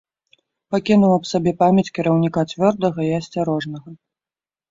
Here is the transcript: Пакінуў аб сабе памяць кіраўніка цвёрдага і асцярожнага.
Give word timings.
Пакінуў 0.75 1.11
аб 1.17 1.27
сабе 1.31 1.51
памяць 1.59 1.93
кіраўніка 1.97 2.43
цвёрдага 2.53 3.01
і 3.09 3.13
асцярожнага. 3.19 3.89